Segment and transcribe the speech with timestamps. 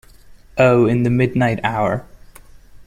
[0.57, 2.07] Oh, in the midnight hour.